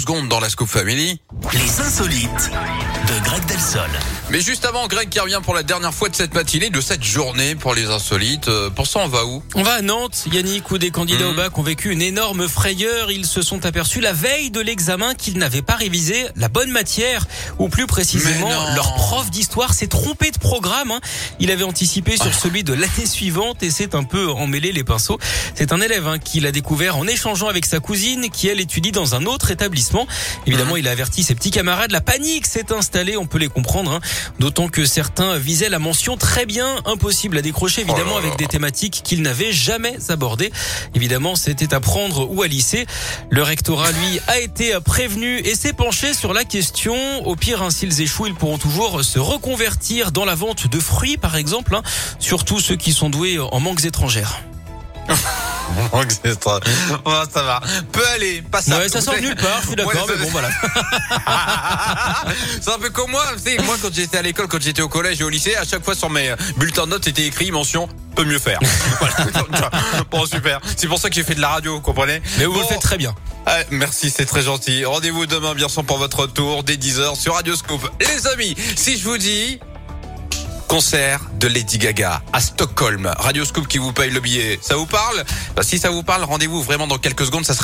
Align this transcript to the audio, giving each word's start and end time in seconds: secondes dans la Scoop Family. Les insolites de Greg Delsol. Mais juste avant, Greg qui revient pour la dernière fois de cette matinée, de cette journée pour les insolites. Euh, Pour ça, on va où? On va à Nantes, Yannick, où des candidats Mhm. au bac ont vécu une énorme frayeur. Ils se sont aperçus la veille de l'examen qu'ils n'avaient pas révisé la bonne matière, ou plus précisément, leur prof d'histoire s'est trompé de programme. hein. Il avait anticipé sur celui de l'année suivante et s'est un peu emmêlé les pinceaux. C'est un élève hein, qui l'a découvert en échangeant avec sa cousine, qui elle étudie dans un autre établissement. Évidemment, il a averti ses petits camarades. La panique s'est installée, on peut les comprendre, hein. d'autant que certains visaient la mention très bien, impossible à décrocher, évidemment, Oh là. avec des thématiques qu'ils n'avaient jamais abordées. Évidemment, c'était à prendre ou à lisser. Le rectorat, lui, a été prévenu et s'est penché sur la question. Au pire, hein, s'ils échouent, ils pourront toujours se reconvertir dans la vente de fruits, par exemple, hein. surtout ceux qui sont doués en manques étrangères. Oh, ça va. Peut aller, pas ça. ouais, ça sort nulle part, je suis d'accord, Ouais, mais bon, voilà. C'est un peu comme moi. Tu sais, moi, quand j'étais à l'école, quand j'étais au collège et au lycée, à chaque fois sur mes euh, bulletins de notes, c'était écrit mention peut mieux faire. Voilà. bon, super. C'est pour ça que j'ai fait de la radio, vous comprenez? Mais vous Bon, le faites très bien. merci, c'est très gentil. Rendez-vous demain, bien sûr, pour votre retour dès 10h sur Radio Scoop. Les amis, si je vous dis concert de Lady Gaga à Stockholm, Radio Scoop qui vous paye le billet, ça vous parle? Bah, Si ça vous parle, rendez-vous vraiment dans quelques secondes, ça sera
secondes 0.00 0.26
dans 0.28 0.40
la 0.40 0.48
Scoop 0.48 0.66
Family. 0.68 1.20
Les 1.52 1.80
insolites 1.80 2.50
de 3.06 3.24
Greg 3.24 3.44
Delsol. 3.46 3.88
Mais 4.30 4.40
juste 4.40 4.64
avant, 4.64 4.88
Greg 4.88 5.08
qui 5.08 5.20
revient 5.20 5.38
pour 5.40 5.54
la 5.54 5.62
dernière 5.62 5.94
fois 5.94 6.08
de 6.08 6.16
cette 6.16 6.34
matinée, 6.34 6.68
de 6.68 6.80
cette 6.80 7.04
journée 7.04 7.54
pour 7.54 7.74
les 7.76 7.84
insolites. 7.86 8.48
Euh, 8.48 8.70
Pour 8.70 8.88
ça, 8.88 8.98
on 9.04 9.06
va 9.08 9.24
où? 9.24 9.40
On 9.54 9.62
va 9.62 9.74
à 9.74 9.82
Nantes, 9.82 10.24
Yannick, 10.32 10.68
où 10.72 10.78
des 10.78 10.90
candidats 10.90 11.26
Mhm. 11.26 11.30
au 11.30 11.34
bac 11.34 11.56
ont 11.58 11.62
vécu 11.62 11.92
une 11.92 12.02
énorme 12.02 12.48
frayeur. 12.48 13.12
Ils 13.12 13.24
se 13.24 13.40
sont 13.40 13.66
aperçus 13.66 14.00
la 14.00 14.12
veille 14.12 14.50
de 14.50 14.58
l'examen 14.60 15.14
qu'ils 15.14 15.38
n'avaient 15.38 15.62
pas 15.62 15.76
révisé 15.76 16.26
la 16.34 16.48
bonne 16.48 16.72
matière, 16.72 17.24
ou 17.60 17.68
plus 17.68 17.86
précisément, 17.86 18.50
leur 18.74 18.94
prof 18.96 19.30
d'histoire 19.30 19.74
s'est 19.74 19.86
trompé 19.86 20.32
de 20.32 20.38
programme. 20.38 20.90
hein. 20.90 21.00
Il 21.38 21.52
avait 21.52 21.62
anticipé 21.62 22.16
sur 22.16 22.34
celui 22.34 22.64
de 22.64 22.72
l'année 22.72 23.06
suivante 23.06 23.62
et 23.62 23.70
s'est 23.70 23.94
un 23.94 24.02
peu 24.02 24.28
emmêlé 24.28 24.72
les 24.72 24.82
pinceaux. 24.82 25.20
C'est 25.54 25.72
un 25.72 25.80
élève 25.80 26.08
hein, 26.08 26.18
qui 26.18 26.40
l'a 26.40 26.50
découvert 26.50 26.96
en 26.96 27.06
échangeant 27.06 27.46
avec 27.46 27.64
sa 27.64 27.78
cousine, 27.78 28.28
qui 28.30 28.48
elle 28.48 28.58
étudie 28.58 28.90
dans 28.90 29.14
un 29.14 29.26
autre 29.26 29.52
établissement. 29.52 29.83
Évidemment, 30.46 30.76
il 30.76 30.88
a 30.88 30.90
averti 30.90 31.22
ses 31.22 31.34
petits 31.34 31.50
camarades. 31.50 31.90
La 31.90 32.00
panique 32.00 32.46
s'est 32.46 32.72
installée, 32.72 33.16
on 33.16 33.26
peut 33.26 33.38
les 33.38 33.48
comprendre, 33.48 33.92
hein. 33.92 34.00
d'autant 34.38 34.68
que 34.68 34.84
certains 34.84 35.36
visaient 35.38 35.68
la 35.68 35.78
mention 35.78 36.16
très 36.16 36.46
bien, 36.46 36.76
impossible 36.84 37.38
à 37.38 37.42
décrocher, 37.42 37.82
évidemment, 37.82 38.12
Oh 38.16 38.20
là. 38.20 38.26
avec 38.26 38.38
des 38.38 38.46
thématiques 38.46 39.02
qu'ils 39.04 39.22
n'avaient 39.22 39.52
jamais 39.52 39.96
abordées. 40.10 40.52
Évidemment, 40.94 41.34
c'était 41.36 41.74
à 41.74 41.80
prendre 41.80 42.30
ou 42.30 42.42
à 42.42 42.46
lisser. 42.46 42.86
Le 43.30 43.42
rectorat, 43.42 43.90
lui, 43.92 44.20
a 44.28 44.38
été 44.38 44.78
prévenu 44.84 45.38
et 45.38 45.54
s'est 45.54 45.72
penché 45.72 46.14
sur 46.14 46.32
la 46.32 46.44
question. 46.44 46.94
Au 47.26 47.36
pire, 47.36 47.62
hein, 47.62 47.70
s'ils 47.70 48.00
échouent, 48.00 48.26
ils 48.26 48.34
pourront 48.34 48.58
toujours 48.58 49.02
se 49.04 49.18
reconvertir 49.18 50.12
dans 50.12 50.24
la 50.24 50.34
vente 50.34 50.66
de 50.68 50.78
fruits, 50.80 51.16
par 51.16 51.36
exemple, 51.36 51.74
hein. 51.74 51.82
surtout 52.18 52.60
ceux 52.60 52.76
qui 52.76 52.92
sont 52.92 53.10
doués 53.10 53.38
en 53.38 53.60
manques 53.60 53.84
étrangères. 53.84 54.40
Oh, 57.04 57.22
ça 57.32 57.42
va. 57.42 57.60
Peut 57.92 58.06
aller, 58.14 58.42
pas 58.42 58.62
ça. 58.62 58.78
ouais, 58.78 58.88
ça 58.88 59.00
sort 59.00 59.16
nulle 59.20 59.34
part, 59.36 59.60
je 59.62 59.66
suis 59.68 59.76
d'accord, 59.76 60.06
Ouais, 60.06 60.14
mais 60.18 60.24
bon, 60.24 60.30
voilà. 60.30 60.48
C'est 62.60 62.70
un 62.72 62.78
peu 62.78 62.90
comme 62.90 63.10
moi. 63.10 63.24
Tu 63.36 63.50
sais, 63.50 63.62
moi, 63.62 63.76
quand 63.80 63.92
j'étais 63.92 64.18
à 64.18 64.22
l'école, 64.22 64.48
quand 64.48 64.60
j'étais 64.60 64.82
au 64.82 64.88
collège 64.88 65.20
et 65.20 65.24
au 65.24 65.28
lycée, 65.28 65.54
à 65.56 65.64
chaque 65.64 65.84
fois 65.84 65.94
sur 65.94 66.10
mes 66.10 66.30
euh, 66.30 66.36
bulletins 66.56 66.84
de 66.84 66.90
notes, 66.90 67.04
c'était 67.04 67.26
écrit 67.26 67.50
mention 67.50 67.88
peut 68.14 68.24
mieux 68.24 68.38
faire. 68.38 68.60
Voilà. 69.00 69.70
bon, 70.10 70.24
super. 70.26 70.60
C'est 70.76 70.86
pour 70.86 70.98
ça 71.00 71.08
que 71.08 71.14
j'ai 71.16 71.24
fait 71.24 71.34
de 71.34 71.40
la 71.40 71.48
radio, 71.48 71.74
vous 71.74 71.80
comprenez? 71.80 72.22
Mais 72.38 72.44
vous 72.44 72.52
Bon, 72.54 72.60
le 72.60 72.66
faites 72.66 72.80
très 72.80 72.96
bien. 72.96 73.12
merci, 73.70 74.08
c'est 74.10 74.24
très 74.26 74.42
gentil. 74.42 74.84
Rendez-vous 74.84 75.26
demain, 75.26 75.54
bien 75.54 75.68
sûr, 75.68 75.84
pour 75.84 75.98
votre 75.98 76.20
retour 76.20 76.62
dès 76.62 76.76
10h 76.76 77.16
sur 77.18 77.34
Radio 77.34 77.56
Scoop. 77.56 77.80
Les 78.00 78.26
amis, 78.28 78.54
si 78.76 78.96
je 78.96 79.04
vous 79.04 79.18
dis 79.18 79.58
concert 80.68 81.20
de 81.38 81.46
Lady 81.46 81.78
Gaga 81.78 82.22
à 82.32 82.40
Stockholm, 82.40 83.12
Radio 83.18 83.44
Scoop 83.44 83.68
qui 83.68 83.78
vous 83.78 83.92
paye 83.92 84.10
le 84.10 84.20
billet, 84.20 84.58
ça 84.62 84.76
vous 84.76 84.86
parle? 84.86 85.22
Bah, 85.54 85.62
Si 85.62 85.78
ça 85.78 85.90
vous 85.90 86.02
parle, 86.02 86.24
rendez-vous 86.24 86.62
vraiment 86.62 86.86
dans 86.86 86.98
quelques 86.98 87.26
secondes, 87.26 87.44
ça 87.44 87.52
sera 87.52 87.52